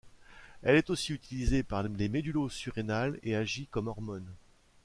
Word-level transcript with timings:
Elle 0.63 0.77
est 0.77 0.89
aussi 0.89 1.19
libérée 1.29 1.61
par 1.61 1.83
les 1.83 2.09
médullosurrénales 2.09 3.19
et 3.21 3.35
agit 3.35 3.67
comme 3.67 3.85
hormone. 3.87 4.33